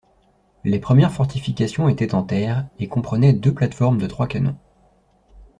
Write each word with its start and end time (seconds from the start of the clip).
Les 0.63 0.79
premières 0.79 1.11
fortifications 1.13 1.87
étaient 1.87 2.15
en 2.15 2.23
terre 2.23 2.67
et 2.79 2.87
comprenaient 2.87 3.33
deux 3.33 3.53
plateformes 3.53 3.99
de 3.99 4.07
trois 4.07 4.25
canons. 4.25 4.55